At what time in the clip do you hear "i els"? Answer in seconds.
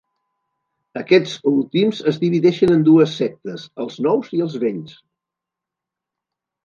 4.39-4.57